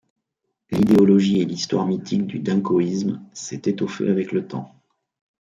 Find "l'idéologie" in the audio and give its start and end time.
0.71-1.41